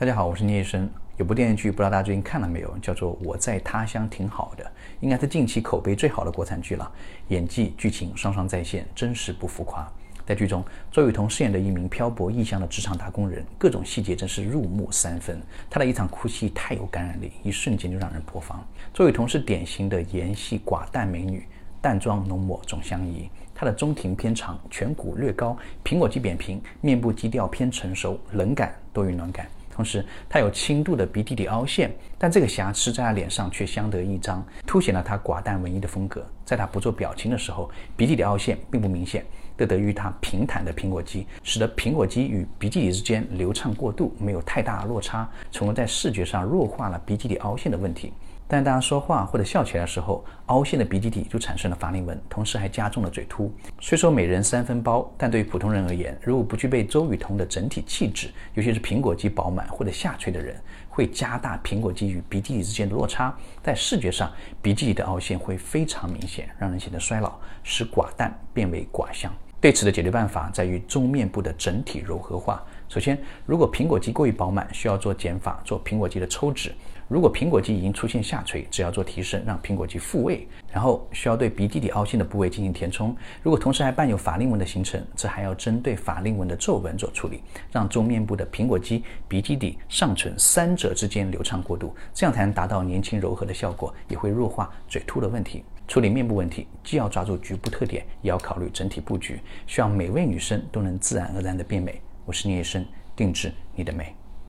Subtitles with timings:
[0.00, 0.88] 大家好，我是聂医生。
[1.16, 2.72] 有部电视剧，不知道大家最近看了没有？
[2.78, 4.62] 叫做《我在他乡挺好的》，
[5.00, 6.88] 应该是近期口碑最好的国产剧了。
[7.30, 9.84] 演技、剧情双双在线，真实不浮夸。
[10.24, 15.42] 在剧中，周雨彤饰演的一名漂泊异乡的职场打工人，各种细节真是入木三分。
[15.68, 18.64] 她的一场哭戏太有感染力，一瞬间就让人破防。
[18.94, 21.44] 周雨彤是典型的颜系寡淡美女，
[21.80, 23.28] 淡妆浓抹总相宜。
[23.52, 29.44] 她的中庭偏长，颧骨略高，苹果肌扁平，面部基调偏成熟，冷感多于暖感。
[29.78, 31.88] 同时，他有轻度的鼻底底凹陷，
[32.18, 36.26] 但这个瑕疵在他脸上却相得益彰，凸显了他寡淡文艺的风格。
[36.44, 39.24] 在他不做表情的时候，鼻底底凹陷并不明显，
[39.56, 48.12] 这得益于他平坦的苹果肌，使得苹果肌与鼻基底之间流畅过渡，没有太大落差，从而在视觉上弱化了鼻基底凹陷的问题。
[48.50, 53.52] 但当说话或者笑起来的时候，凹陷的鼻基底就产生了法令纹，同时还加重了嘴凸。
[53.78, 60.56] 虽说每人三分包，但对于普通人而言，如果不具备周雨彤的整体气质，尤其是苹果肌饱满或者下垂的人，
[60.88, 69.30] 会加大苹果肌与鼻基底之间的落差，在视觉上，鼻基底的凹陷会非常明显，让人显得衰老，使寡淡变为寡香。
[69.60, 72.64] 对此的解决办法在于中面部的整体柔和化。
[72.88, 76.72] 首先，如果苹果肌过于饱满，需要做减法，做苹果肌的抽脂。
[77.06, 83.14] 如果苹果肌已经出现下垂，只要做提升，让苹果肌复位，然后需要对鼻基底凹陷的部位进行填充。
[83.42, 95.62] 如果同时还伴有法令纹的形成，则还要针对法令纹的皱纹做处理，让中面部的苹果肌、鼻基底、上唇三者之间流畅过渡，这样才能达到年轻柔和的效果，也会弱化嘴凸的问题。
[95.86, 101.98] 处理面部问题，既要抓住局部特点，也要考虑整体布局，希望每位女生都能自然而然的变美。
[102.28, 102.84] 我是聂医生，
[103.16, 104.17] 定制你的美。